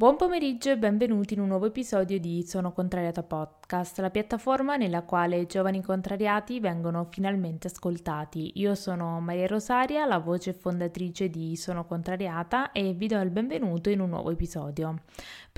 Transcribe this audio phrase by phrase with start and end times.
[0.00, 5.02] Buon pomeriggio e benvenuti in un nuovo episodio di Sono Contrariata Podcast, la piattaforma nella
[5.02, 8.52] quale i giovani contrariati vengono finalmente ascoltati.
[8.54, 13.90] Io sono Maria Rosaria, la voce fondatrice di Sono Contrariata e vi do il benvenuto
[13.90, 15.02] in un nuovo episodio.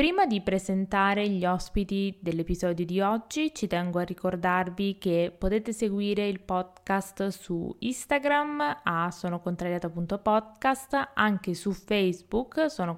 [0.03, 6.27] Prima di presentare gli ospiti dell'episodio di oggi, ci tengo a ricordarvi che potete seguire
[6.27, 12.97] il podcast su Instagram a sonocontrariata.podcast, anche su Facebook Sono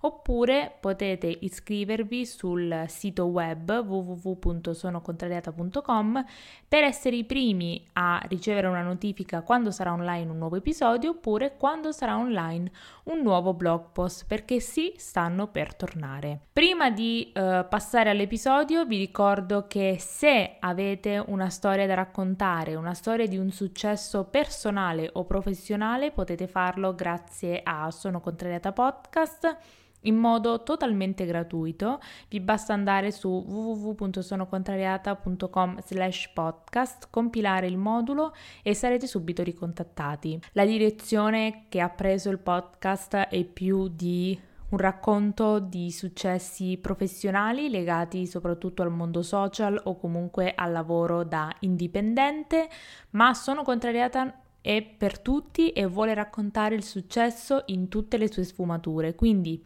[0.00, 6.24] oppure potete iscrivervi sul sito web www.sonocontrariata.com
[6.66, 11.58] per essere i primi a ricevere una notifica quando sarà online un nuovo episodio oppure
[11.58, 12.72] quando sarà online
[13.04, 14.94] un nuovo blog post perché sì,
[15.26, 16.42] stanno per tornare.
[16.52, 22.94] Prima di uh, passare all'episodio vi ricordo che se avete una storia da raccontare, una
[22.94, 29.56] storia di un successo personale o professionale potete farlo grazie a Sono Contrariata Podcast
[30.02, 31.98] in modo totalmente gratuito.
[32.28, 40.40] Vi basta andare su www.sonocontrariata.com slash podcast, compilare il modulo e sarete subito ricontattati.
[40.52, 47.68] La direzione che ha preso il podcast è più di un racconto di successi professionali
[47.68, 52.68] legati soprattutto al mondo social o comunque al lavoro da indipendente,
[53.10, 58.42] ma sono contrariata è per tutti e vuole raccontare il successo in tutte le sue
[58.42, 59.14] sfumature.
[59.14, 59.64] Quindi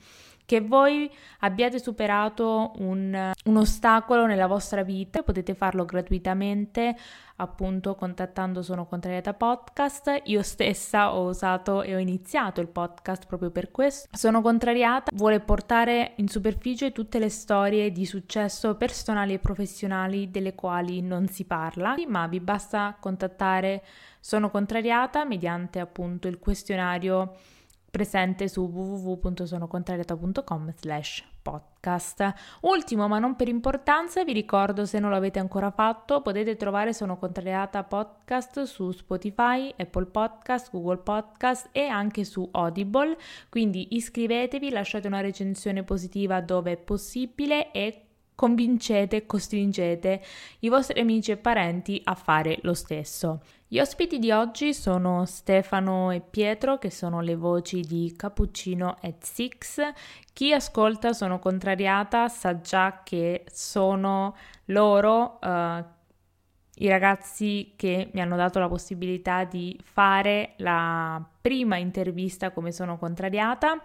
[0.50, 1.08] che voi
[1.40, 6.96] abbiate superato un, un, ostacolo nella vostra vita, potete farlo gratuitamente
[7.36, 10.22] appunto contattando Sono Contrariata Podcast.
[10.24, 14.08] Io stessa ho usato e ho iniziato il podcast proprio per questo.
[14.10, 20.56] Sono Contrariata vuole portare in superficie tutte le storie di successo personali e professionali delle
[20.56, 23.84] quali non si parla, ma vi basta contattare
[24.18, 27.36] Sono Contrariata mediante appunto il questionario
[27.90, 32.34] presente su www.sonocontrariata.com slash podcast.
[32.62, 37.18] Ultimo ma non per importanza, vi ricordo se non l'avete ancora fatto, potete trovare Sono
[37.18, 43.16] Contrariata Podcast su Spotify, Apple Podcast, Google Podcast e anche su Audible,
[43.48, 48.04] quindi iscrivetevi, lasciate una recensione positiva dove è possibile e
[48.40, 50.22] convincete, costringete
[50.60, 53.42] i vostri amici e parenti a fare lo stesso.
[53.68, 59.16] Gli ospiti di oggi sono Stefano e Pietro, che sono le voci di Cappuccino e
[59.20, 59.82] Six.
[60.32, 64.34] Chi ascolta sono contrariata sa già che sono
[64.66, 65.84] loro uh,
[66.76, 72.96] i ragazzi che mi hanno dato la possibilità di fare la prima intervista come sono
[72.96, 73.82] contrariata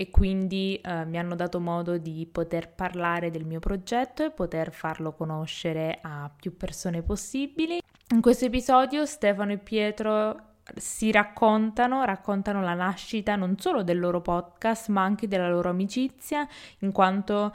[0.00, 4.70] e quindi eh, mi hanno dato modo di poter parlare del mio progetto e poter
[4.72, 7.80] farlo conoscere a più persone possibili.
[8.14, 10.36] In questo episodio Stefano e Pietro
[10.76, 16.46] si raccontano, raccontano la nascita non solo del loro podcast, ma anche della loro amicizia,
[16.78, 17.52] in quanto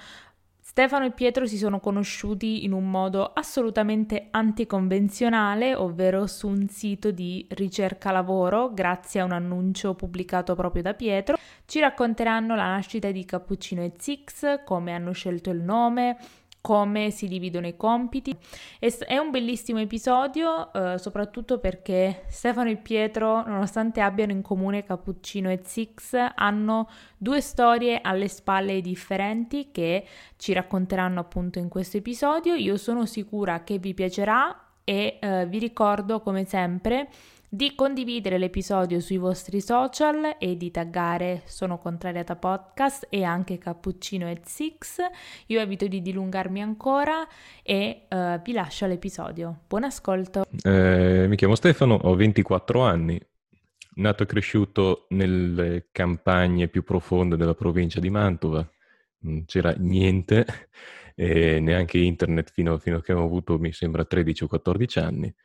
[0.73, 7.11] Stefano e Pietro si sono conosciuti in un modo assolutamente anticonvenzionale, ovvero su un sito
[7.11, 11.37] di ricerca lavoro, grazie a un annuncio pubblicato proprio da Pietro.
[11.65, 16.17] Ci racconteranno la nascita di Cappuccino e Zix, come hanno scelto il nome,
[16.63, 18.33] come si dividono i compiti.
[18.79, 25.51] È un bellissimo episodio, eh, soprattutto perché Stefano e Pietro, nonostante abbiano in comune Cappuccino
[25.51, 30.05] e Six, hanno due storie alle spalle differenti che
[30.37, 32.53] ci racconteranno appunto in questo episodio.
[32.53, 37.09] Io sono sicura che vi piacerà e eh, vi ricordo come sempre
[37.53, 44.27] di condividere l'episodio sui vostri social e di taggare Sono Contrariata Podcast e anche Cappuccino
[44.27, 44.97] e Six.
[45.45, 47.27] Io evito di dilungarmi ancora
[47.61, 49.59] e uh, vi lascio l'episodio.
[49.67, 50.45] Buon ascolto.
[50.63, 53.21] Eh, mi chiamo Stefano, ho 24 anni,
[53.97, 58.67] nato e cresciuto nelle campagne più profonde della provincia di Mantova.
[59.19, 60.43] Non c'era niente,
[61.13, 65.35] e neanche internet fino, fino a che ho avuto, mi sembra, 13 o 14 anni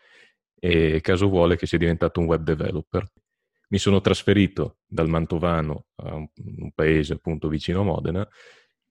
[0.59, 3.07] e caso vuole che sia diventato un web developer.
[3.71, 6.29] Mi sono trasferito dal Mantovano a un,
[6.75, 8.29] paese appunto vicino a Modena,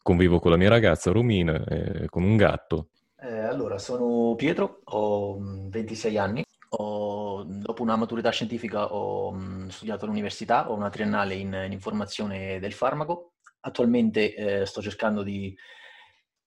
[0.02, 2.90] convivo con la mia ragazza Romina, eh, con un gatto.
[3.20, 9.68] Eh, allora, sono Pietro, ho 26 mm, anni, ho, dopo una maturità scientifica ho mm,
[9.70, 13.34] studiato all'università, ho una triennale in, in informazione del farmaco.
[13.62, 15.56] Attualmente eh, sto cercando di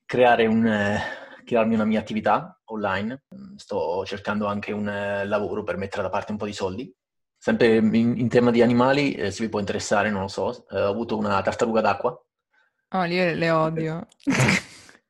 [0.06, 1.00] creare un, eh,
[1.44, 3.22] crearmi una mia attività online.
[3.56, 6.92] Sto cercando anche un eh, lavoro per mettere da parte un po' di soldi.
[7.36, 10.80] Sempre in, in tema di animali, eh, se vi può interessare, non lo so, eh,
[10.80, 12.22] ho avuto una tartaruga d'acqua.
[12.92, 14.06] Oh, io le odio.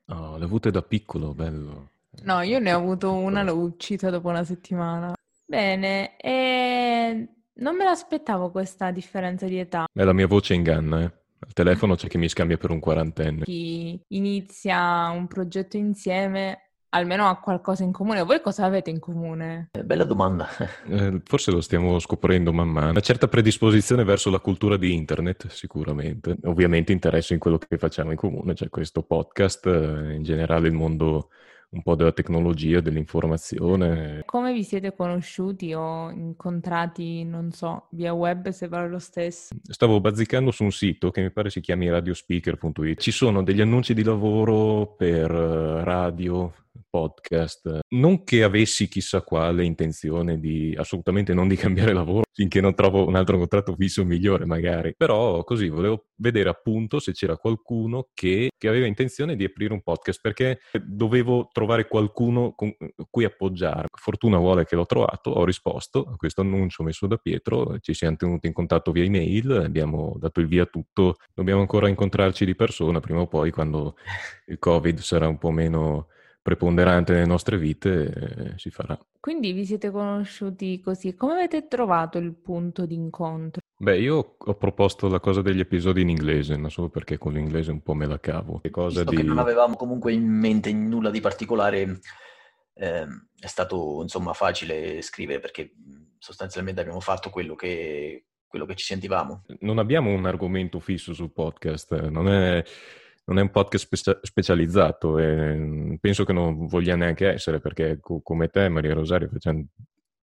[0.07, 1.91] oh, le avute da piccolo, bello.
[2.23, 5.15] No, io ne ho avuto una, l'ho uccisa dopo una settimana.
[5.45, 9.87] Bene, e non me l'aspettavo questa differenza di età.
[9.93, 11.20] Beh, la mia voce inganna, eh.
[11.43, 13.45] Al telefono c'è chi mi scambia per un quarantenne.
[13.45, 18.23] Chi inizia un progetto insieme almeno ha qualcosa in comune.
[18.23, 19.71] Voi cosa avete in comune?
[19.73, 20.49] Eh, bella domanda.
[20.91, 22.91] Eh, forse lo stiamo scoprendo man mano.
[22.91, 26.37] Una certa predisposizione verso la cultura di internet, sicuramente.
[26.45, 30.75] Ovviamente interesse in quello che facciamo in comune, cioè questo podcast, eh, in generale il
[30.75, 31.29] mondo
[31.71, 34.23] un po' della tecnologia, dell'informazione.
[34.25, 39.55] Come vi siete conosciuti o incontrati, non so, via web se vale lo stesso?
[39.63, 43.01] Stavo bazzicando su un sito che mi pare si chiami radiospeaker.it.
[43.01, 46.53] Ci sono degli annunci di lavoro per eh, radio,
[46.89, 47.81] podcast.
[47.91, 53.07] Non che avessi chissà quale intenzione di assolutamente non di cambiare lavoro finché non trovo
[53.07, 54.95] un altro contratto fisso migliore, magari.
[54.97, 59.83] Però così volevo vedere appunto se c'era qualcuno che, che aveva intenzione di aprire un
[59.83, 62.75] podcast perché dovevo trovare qualcuno con
[63.09, 63.89] cui appoggiare.
[63.93, 68.17] Fortuna vuole che l'ho trovato, ho risposto a questo annuncio messo da Pietro, ci siamo
[68.17, 71.17] tenuti in contatto via email, abbiamo dato il via tutto.
[71.35, 73.97] Dobbiamo ancora incontrarci di persona prima o poi quando
[74.47, 76.09] il Covid sarà un po' meno
[76.43, 78.99] preponderante nelle nostre vite eh, si farà.
[79.19, 81.15] Quindi vi siete conosciuti così.
[81.15, 83.61] Come avete trovato il punto d'incontro?
[83.77, 87.71] Beh, io ho proposto la cosa degli episodi in inglese, ma solo perché con l'inglese
[87.71, 88.61] un po' me la cavo.
[88.61, 89.17] Che cosa Visto di...
[89.17, 92.01] che non avevamo comunque in mente nulla di particolare,
[92.75, 93.07] eh,
[93.39, 95.73] è stato insomma facile scrivere perché
[96.19, 99.45] sostanzialmente abbiamo fatto quello che, quello che ci sentivamo.
[99.61, 102.63] Non abbiamo un argomento fisso sul podcast, non è
[103.25, 107.99] non è un podcast spe- specializzato e mm, penso che non voglia neanche essere perché
[108.01, 109.65] co- come te Maria Rosario facciamo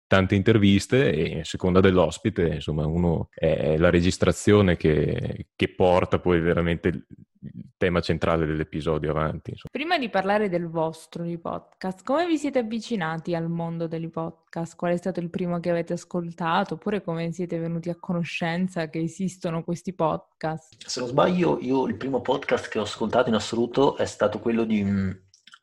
[0.07, 6.41] tante interviste e a seconda dell'ospite, insomma, uno è la registrazione che, che porta poi
[6.41, 7.07] veramente
[7.53, 9.51] il tema centrale dell'episodio avanti.
[9.51, 9.71] Insomma.
[9.71, 14.77] Prima di parlare del vostro di podcast, come vi siete avvicinati al mondo degli podcast?
[14.77, 16.75] Qual è stato il primo che avete ascoltato?
[16.75, 20.75] Oppure come siete venuti a conoscenza che esistono questi podcast?
[20.87, 24.65] Se non sbaglio, io il primo podcast che ho ascoltato in assoluto è stato quello
[24.65, 25.11] di mm,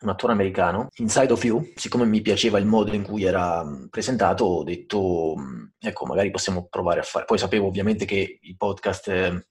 [0.02, 3.88] un attore americano, Inside of You, siccome mi piaceva il modo in cui era mm,
[3.88, 7.26] presentato, ho detto, mm, ecco, magari possiamo provare a fare.
[7.26, 9.48] Poi sapevo ovviamente che i podcast eh,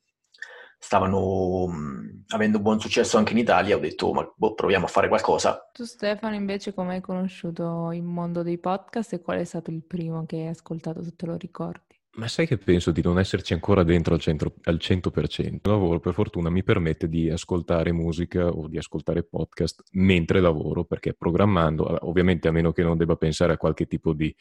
[0.80, 5.08] stavano mm, avendo buon successo anche in Italia, ho detto, ma boh, proviamo a fare
[5.08, 5.68] qualcosa.
[5.72, 9.82] Tu Stefano invece come hai conosciuto il mondo dei podcast e qual è stato il
[9.86, 11.98] primo che hai ascoltato, se te lo ricordi?
[12.12, 15.44] Ma sai che penso di non esserci ancora dentro al, centro, al 100%.
[15.46, 20.84] Il lavoro, per fortuna, mi permette di ascoltare musica o di ascoltare podcast mentre lavoro,
[20.84, 24.34] perché programmando, ovviamente a meno che non debba pensare a qualche tipo di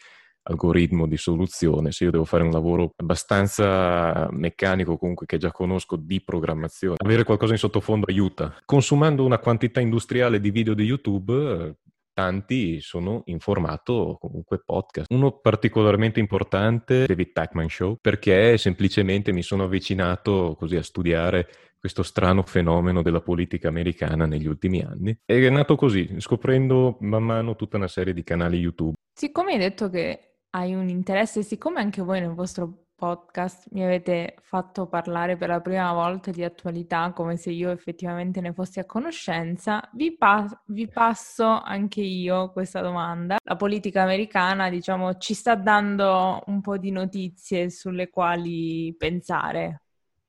[0.50, 5.96] algoritmo di soluzione, se io devo fare un lavoro abbastanza meccanico comunque che già conosco
[5.96, 8.56] di programmazione, avere qualcosa in sottofondo aiuta.
[8.66, 11.76] Consumando una quantità industriale di video di YouTube,
[12.14, 15.12] tanti sono in formato comunque podcast.
[15.12, 21.48] Uno particolarmente importante, David Packman Show, perché semplicemente mi sono avvicinato così a studiare
[21.80, 25.18] questo strano fenomeno della politica americana negli ultimi anni.
[25.26, 28.96] Ed è nato così, scoprendo man mano tutta una serie di canali YouTube.
[29.14, 34.36] Siccome hai detto che hai un interesse, siccome anche voi nel vostro podcast mi avete
[34.42, 38.86] fatto parlare per la prima volta di attualità come se io effettivamente ne fossi a
[38.86, 43.38] conoscenza, vi, pa- vi passo anche io questa domanda.
[43.42, 49.84] La politica americana, diciamo, ci sta dando un po' di notizie sulle quali pensare.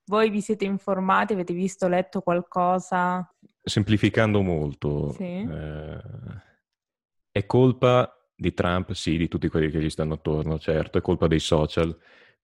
[0.04, 3.28] Voi vi siete informati, avete visto, letto qualcosa?
[3.62, 5.24] Semplificando molto, sì.
[5.24, 6.00] eh,
[7.32, 11.26] è colpa di Trump, sì, di tutti quelli che gli stanno attorno, certo, è colpa
[11.26, 11.96] dei social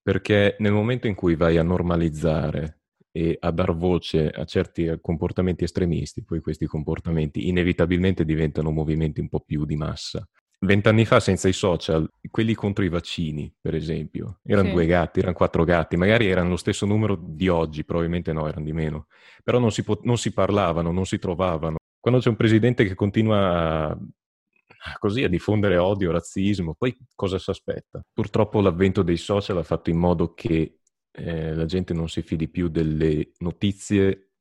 [0.07, 5.65] perché nel momento in cui vai a normalizzare e a dar voce a certi comportamenti
[5.65, 10.25] estremisti, poi questi comportamenti inevitabilmente diventano movimenti un po' più di massa.
[10.61, 14.75] Vent'anni fa, senza i social, quelli contro i vaccini, per esempio, erano sì.
[14.75, 18.65] due gatti, erano quattro gatti, magari erano lo stesso numero di oggi, probabilmente no, erano
[18.65, 19.07] di meno,
[19.43, 21.79] però non si, pot- non si parlavano, non si trovavano.
[21.99, 23.99] Quando c'è un presidente che continua a
[24.99, 28.05] così a diffondere odio, razzismo, poi cosa si aspetta?
[28.13, 32.49] Purtroppo l'avvento dei social ha fatto in modo che eh, la gente non si fidi
[32.49, 34.33] più delle notizie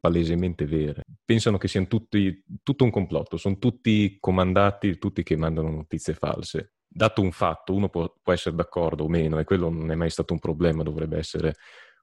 [0.00, 1.04] palesemente vere.
[1.24, 6.72] Pensano che siano tutti, tutto un complotto, sono tutti comandati, tutti che mandano notizie false.
[6.88, 10.10] Dato un fatto, uno può, può essere d'accordo o meno, e quello non è mai
[10.10, 11.54] stato un problema, dovrebbe essere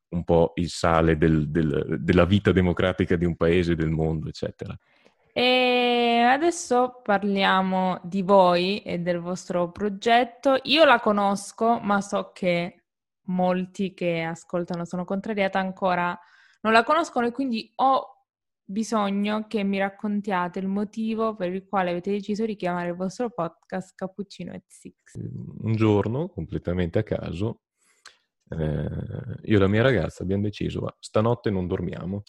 [0.09, 4.77] un po' il sale del, del, della vita democratica di un paese, del mondo, eccetera.
[5.37, 10.57] E adesso parliamo di voi e del vostro progetto.
[10.63, 12.85] Io la conosco, ma so che
[13.27, 16.17] molti che ascoltano sono contrariata ancora
[16.61, 18.25] non la conoscono e quindi ho
[18.63, 23.29] bisogno che mi raccontiate il motivo per il quale avete deciso di chiamare il vostro
[23.29, 25.19] podcast Cappuccino et Six.
[25.19, 27.61] Un giorno, completamente a caso,
[28.49, 32.23] eh, io e la mia ragazza abbiamo deciso, stanotte non dormiamo.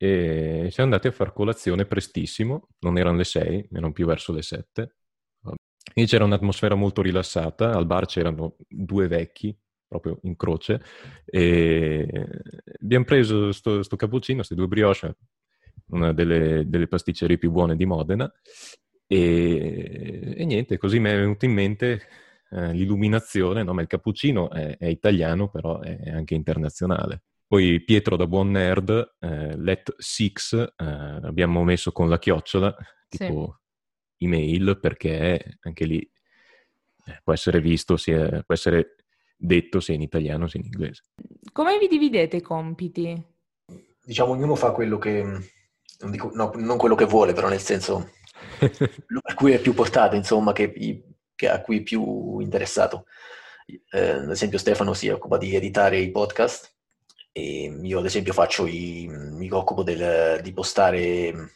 [0.00, 4.42] E siamo andati a fare colazione prestissimo, non erano le 6, erano più verso le
[4.42, 4.94] 7.
[5.94, 10.80] E c'era un'atmosfera molto rilassata, al bar c'erano due vecchi, proprio in croce,
[11.24, 12.06] e
[12.80, 15.16] abbiamo preso questo cappuccino, queste due brioche,
[15.86, 18.30] una delle, delle pasticcerie più buone di Modena,
[19.06, 22.02] e, e niente, così mi è venuto in mente
[22.50, 23.72] eh, l'illuminazione, no?
[23.72, 27.22] ma il cappuccino è, è, italiano, però è anche internazionale.
[27.48, 30.84] Poi Pietro da buon nerd, eh, let 6, eh,
[31.22, 32.76] abbiamo messo con la chiocciola,
[33.08, 33.60] tipo
[34.18, 34.26] sì.
[34.26, 35.98] email, perché anche lì
[37.06, 38.96] eh, può essere visto, sia, può essere
[39.34, 41.04] detto sia in italiano sia in inglese.
[41.50, 43.18] Come vi dividete i compiti?
[44.04, 48.10] Diciamo, ognuno fa quello che, non, dico, no, non quello che vuole, però nel senso
[49.22, 51.02] a cui è più portato, insomma, che,
[51.34, 53.06] che a cui è più interessato.
[53.64, 56.76] Eh, ad esempio Stefano si occupa di editare i podcast
[57.38, 61.52] e io ad esempio faccio i, mi occupo del, di postare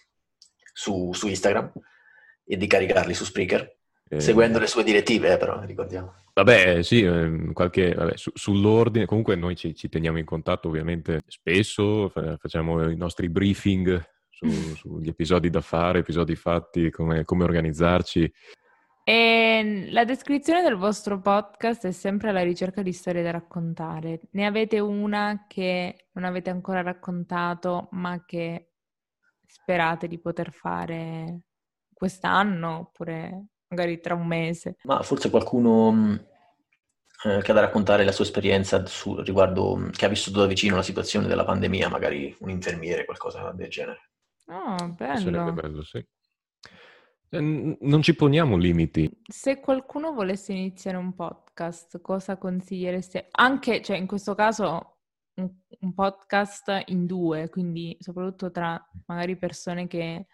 [0.73, 1.73] su, su, Instagram
[2.45, 3.77] e di caricarli su Spreaker,
[4.09, 6.15] eh, seguendo le sue direttive, eh, però ricordiamo.
[6.35, 11.23] Vabbè, sì, ehm, qualche, vabbè, su, sull'ordine, comunque noi ci, ci, teniamo in contatto ovviamente
[11.27, 14.47] spesso, facciamo i nostri briefing su,
[14.77, 18.33] sugli episodi da fare, episodi fatti, come, come organizzarci.
[19.04, 24.21] E la descrizione del vostro podcast è sempre alla ricerca di storie da raccontare.
[24.32, 28.71] Ne avete una che non avete ancora raccontato, ma che
[29.44, 31.40] sperate di poter fare
[31.92, 34.76] quest'anno oppure magari tra un mese?
[34.85, 36.14] Ma forse qualcuno mm,
[37.25, 40.47] eh, che ha da raccontare la sua esperienza su, riguardo, mm, che ha vissuto da
[40.47, 44.11] vicino la situazione della pandemia, magari un infermiere, qualcosa del genere.
[44.47, 45.18] Oh, bello.
[45.18, 46.06] Sarebbe bello, sì.
[47.35, 49.11] Eh, non ci poniamo limiti.
[49.23, 53.29] Se qualcuno volesse iniziare un podcast, cosa consigliereste?
[53.31, 54.99] Anche, cioè, in questo caso,
[55.37, 60.27] un, un podcast in due, quindi soprattutto tra magari persone che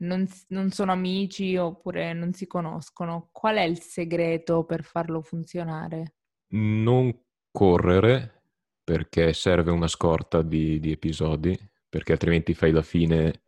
[0.00, 3.30] non, non, sono amici oppure non si conoscono.
[3.32, 6.16] Qual è il segreto per farlo funzionare?
[6.48, 7.18] Non
[7.50, 8.42] correre,
[8.84, 13.44] perché serve una scorta di, di episodi, perché altrimenti fai la fine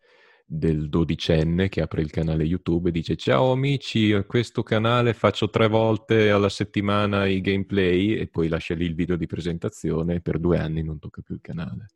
[0.47, 5.49] del dodicenne che apre il canale YouTube e dice ciao amici, a questo canale faccio
[5.49, 10.21] tre volte alla settimana i gameplay e poi lascia lì il video di presentazione e
[10.21, 11.87] per due anni non tocca più il canale.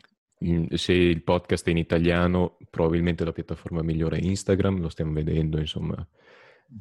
[0.77, 5.59] Se il podcast è in italiano, probabilmente la piattaforma migliore è Instagram, lo stiamo vedendo,
[5.59, 6.07] insomma,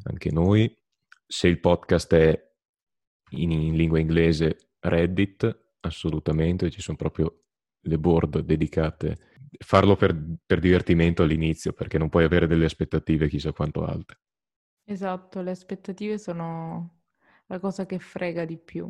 [0.04, 0.72] anche noi.
[1.26, 2.52] Se il podcast è
[3.32, 7.46] in, in lingua inglese, Reddit, assolutamente, ci sono proprio
[7.82, 9.18] le board dedicate
[9.60, 14.20] farlo per, per divertimento all'inizio, perché non puoi avere delle aspettative chissà quanto alte.
[14.84, 17.02] Esatto, le aspettative sono
[17.48, 18.90] la cosa che frega di più.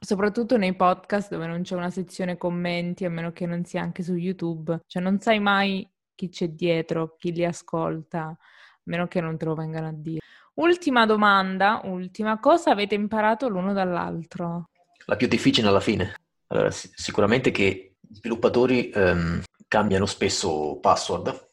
[0.00, 4.02] Soprattutto nei podcast dove non c'è una sezione commenti, a meno che non sia anche
[4.02, 4.82] su YouTube.
[4.86, 8.36] Cioè non sai mai chi c'è dietro, chi li ascolta, a
[8.84, 10.20] meno che non te lo vengano a dire.
[10.54, 12.38] Ultima domanda, ultima.
[12.38, 14.70] Cosa avete imparato l'uno dall'altro?
[15.06, 16.14] La più difficile alla fine.
[16.48, 21.52] Allora, sicuramente che sviluppatori um, cambiano spesso password.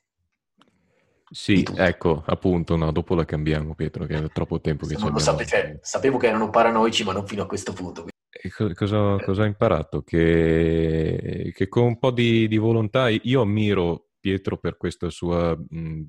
[1.34, 5.20] Sì, ecco, appunto, no, dopo la cambiamo, Pietro, che è troppo tempo che ci abbiamo.
[5.20, 8.08] Sapete, sapevo che erano paranoici, ma non fino a questo punto.
[8.54, 10.02] Co- cosa, cosa, ho imparato?
[10.02, 16.02] Che, che, con un po' di, di, volontà, io ammiro Pietro per questa sua mh,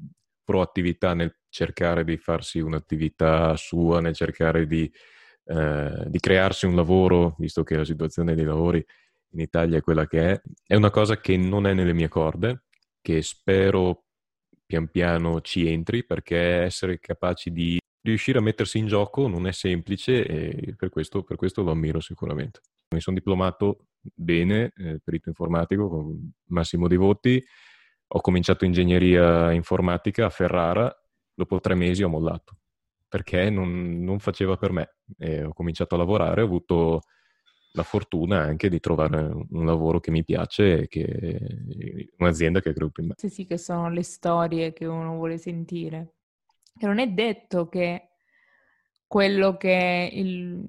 [0.42, 4.90] proattività nel cercare di farsi un'attività sua, nel cercare di,
[5.44, 8.84] eh, di crearsi un lavoro, visto che la situazione dei lavori
[9.32, 10.42] in Italia è quella che è.
[10.66, 12.64] È una cosa che non è nelle mie corde,
[13.00, 14.04] che spero
[14.64, 19.52] pian piano ci entri, perché essere capaci di riuscire a mettersi in gioco non è
[19.52, 22.60] semplice e per questo, per questo lo ammiro sicuramente.
[22.94, 27.42] Mi sono diplomato bene, eh, perito informatico, con massimo di voti.
[28.14, 30.94] Ho cominciato ingegneria informatica a Ferrara,
[31.34, 32.58] dopo tre mesi ho mollato,
[33.08, 34.96] perché non, non faceva per me.
[35.16, 37.02] E ho cominciato a lavorare, ho avuto
[37.72, 42.92] la fortuna anche di trovare un lavoro che mi piace e che un'azienda che credo
[42.98, 43.14] in me.
[43.16, 46.14] Sì, sì, che sono le storie che uno vuole sentire.
[46.78, 48.10] E non è detto che
[49.06, 50.64] quello che il,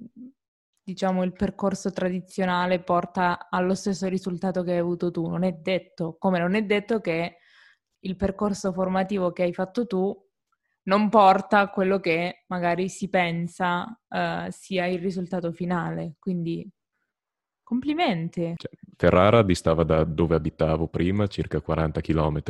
[0.82, 6.18] diciamo, il percorso tradizionale porta allo stesso risultato che hai avuto tu, non è detto,
[6.18, 7.38] come non è detto che
[8.00, 10.14] il percorso formativo che hai fatto tu
[10.84, 16.16] non porta a quello che magari si pensa uh, sia il risultato finale.
[16.20, 16.70] Quindi
[17.64, 18.54] Complimenti.
[18.56, 22.42] Cioè, Ferrara distava da dove abitavo prima circa 40 km.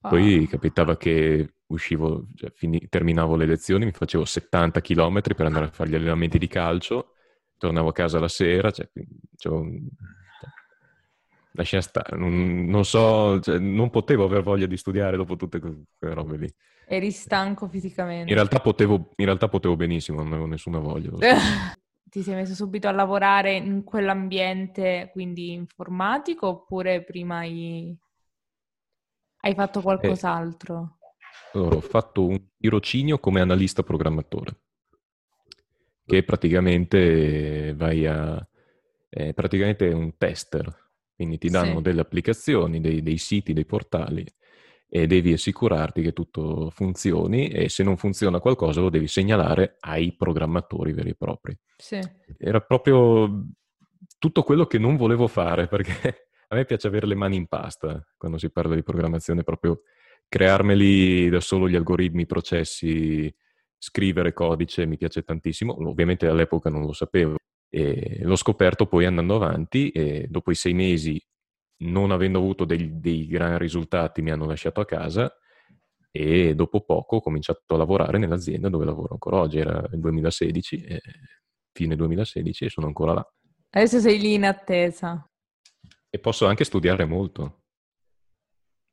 [0.00, 0.46] Poi oh.
[0.46, 5.70] capitava che uscivo, cioè, fini, terminavo le lezioni, mi facevo 70 km per andare a
[5.70, 7.12] fare gli allenamenti di calcio
[7.58, 8.88] tornavo a casa la sera, cioè,
[9.36, 9.68] cioè,
[11.52, 16.14] lascia stare, non, non so, cioè, non potevo aver voglia di studiare dopo tutte quelle
[16.14, 16.54] robe lì.
[16.86, 18.30] Eri stanco fisicamente?
[18.30, 21.10] In realtà potevo, in realtà potevo benissimo, non avevo nessuna voglia.
[22.10, 27.94] Ti sei messo subito a lavorare in quell'ambiente, quindi informatico, oppure prima hai,
[29.40, 30.98] hai fatto qualcos'altro?
[31.52, 34.60] Eh, allora, ho fatto un tirocinio come analista programmatore,
[36.06, 38.48] che praticamente vai a...
[39.08, 41.82] è praticamente un tester, quindi ti danno sì.
[41.82, 44.24] delle applicazioni, dei, dei siti, dei portali
[44.88, 50.14] e devi assicurarti che tutto funzioni e se non funziona qualcosa lo devi segnalare ai
[50.16, 51.58] programmatori veri e propri.
[51.76, 52.00] Sì.
[52.38, 53.44] Era proprio
[54.18, 58.02] tutto quello che non volevo fare perché a me piace avere le mani in pasta
[58.16, 59.82] quando si parla di programmazione, proprio
[60.26, 63.32] crearmeli da solo gli algoritmi, i processi,
[63.76, 65.76] scrivere codice mi piace tantissimo.
[65.86, 67.36] Ovviamente all'epoca non lo sapevo
[67.70, 71.22] e l'ho scoperto poi andando avanti e dopo i sei mesi
[71.78, 75.32] non avendo avuto dei, dei gran risultati mi hanno lasciato a casa
[76.10, 80.84] e dopo poco ho cominciato a lavorare nell'azienda dove lavoro ancora oggi, era il 2016,
[80.84, 81.00] eh,
[81.72, 83.32] fine 2016 e sono ancora là.
[83.70, 85.28] Adesso sei lì in attesa.
[86.10, 87.62] E posso anche studiare molto.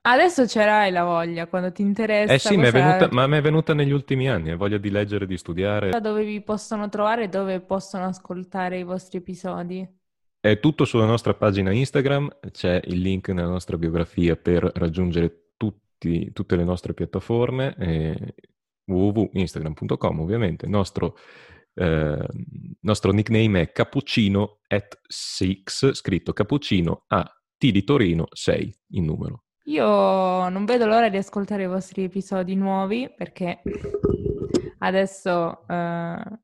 [0.07, 2.31] Adesso c'erai la voglia, quando ti interessa.
[2.31, 5.35] Eh sì, venuta, ma mi è venuta negli ultimi anni, la voglia di leggere, di
[5.35, 5.99] studiare.
[5.99, 9.87] Dove vi possono trovare dove possono ascoltare i vostri episodi?
[10.45, 16.31] È tutto sulla nostra pagina Instagram, c'è il link nella nostra biografia per raggiungere tutti,
[16.33, 18.35] tutte le nostre piattaforme, eh,
[18.85, 20.67] www.instagram.com ovviamente.
[20.67, 21.17] Nostro,
[21.73, 22.27] eh,
[22.81, 27.23] nostro nickname è cappuccino at 6, scritto cappuccino a
[27.57, 29.45] T di Torino 6 in numero.
[29.63, 29.83] Io
[30.47, 33.63] non vedo l'ora di ascoltare i vostri episodi nuovi perché
[34.77, 36.39] adesso eh,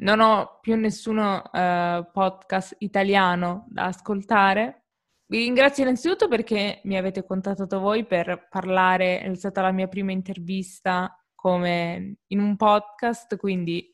[0.00, 4.84] non ho più nessuno uh, podcast italiano da ascoltare.
[5.26, 10.12] Vi ringrazio innanzitutto perché mi avete contattato voi per parlare, è stata la mia prima
[10.12, 13.92] intervista come in un podcast, quindi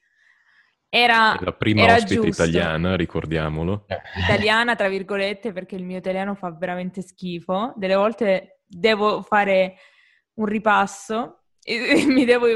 [0.89, 2.45] era la prima era ospite giusto.
[2.45, 3.87] italiana, ricordiamolo.
[4.17, 7.75] Italiana, tra virgolette, perché il mio italiano fa veramente schifo.
[7.77, 9.75] Delle volte devo fare
[10.35, 12.47] un ripasso e mi devo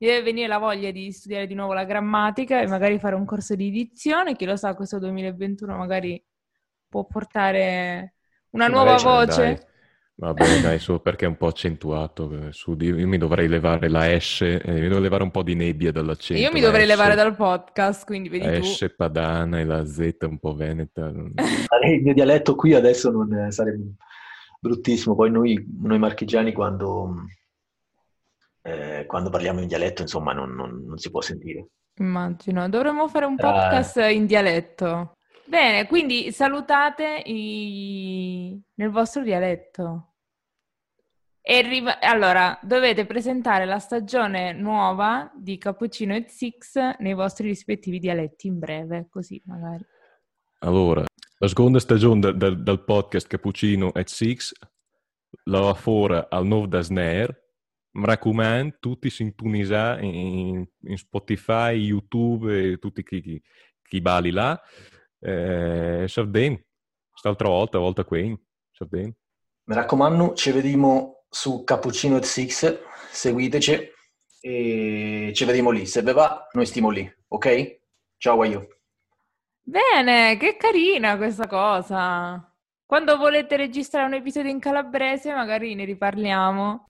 [0.00, 3.26] mi deve venire la voglia di studiare di nuovo la grammatica e magari fare un
[3.26, 6.22] corso di edizione, chi lo sa, questo 2021 magari
[6.88, 8.14] può portare
[8.50, 9.42] una nuova voce.
[9.42, 9.68] Dai.
[10.14, 12.30] Vabbè, dai, solo perché è un po' accentuato.
[12.30, 15.54] Eh, su, io mi dovrei levare la S, eh, mi dovrei levare un po' di
[15.54, 16.42] nebbia dall'accento.
[16.42, 18.64] Io mi dovrei levare dal podcast, quindi vedi la tu.
[18.64, 21.08] S padana e la Z un po' veneta.
[21.84, 23.94] Il mio dialetto qui adesso non sarebbe
[24.60, 25.14] bruttissimo.
[25.14, 27.14] Poi noi, noi marchigiani quando
[28.62, 31.68] eh, quando parliamo in dialetto, insomma, non, non, non, si può sentire.
[31.98, 34.10] Immagino, dovremmo fare un podcast uh...
[34.10, 35.14] in dialetto.
[35.46, 38.60] Bene, quindi salutate i...
[38.74, 40.14] nel vostro dialetto.
[41.40, 41.98] E riva...
[42.00, 48.58] allora, dovete presentare la stagione nuova di Cappuccino e Six nei vostri rispettivi dialetti in
[48.58, 49.84] breve, così magari.
[50.60, 51.04] Allora,
[51.38, 54.52] la seconda stagione del, del podcast Cappuccino e Six
[55.44, 57.49] la va fuori al 9 da Snare
[57.92, 63.42] raccomando, tutti sintonizzare in, in, Spotify, YouTube e tutti chi, chi,
[63.82, 64.60] chi bali là.
[65.18, 66.62] Eh, Sardin,
[67.10, 68.36] quest'altra volta, volta qui,
[68.70, 69.12] Sardin.
[69.64, 72.78] Mi raccomando, ci vediamo su Cappuccino at Six,
[73.10, 73.90] seguiteci
[74.40, 75.86] e ci vediamo lì.
[75.86, 77.80] Se ve va, noi stiamo lì, ok?
[78.16, 78.66] Ciao a io.
[79.62, 82.44] Bene, che carina questa cosa.
[82.84, 86.89] Quando volete registrare un episodio in calabrese, magari ne riparliamo.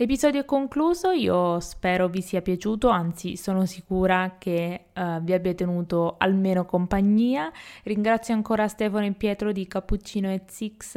[0.00, 5.52] L'episodio è concluso, io spero vi sia piaciuto, anzi sono sicura che uh, vi abbia
[5.52, 7.52] tenuto almeno compagnia.
[7.82, 10.96] Ringrazio ancora Stefano e Pietro di Cappuccino e Six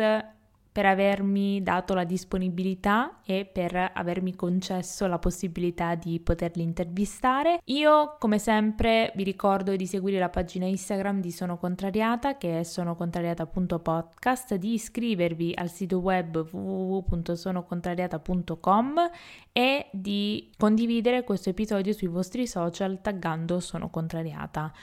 [0.73, 7.59] per avermi dato la disponibilità e per avermi concesso la possibilità di poterli intervistare.
[7.65, 12.63] Io, come sempre, vi ricordo di seguire la pagina Instagram di Sono Contrariata, che è
[12.63, 19.09] sonocontrariata.podcast, di iscrivervi al sito web www.sonocontrariata.com
[19.51, 24.73] e di condividere questo episodio sui vostri social taggando Sono Contrariata.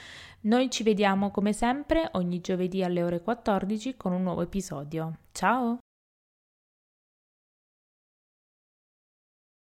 [0.43, 5.19] Noi ci vediamo come sempre ogni giovedì alle ore 14 con un nuovo episodio.
[5.31, 5.77] Ciao!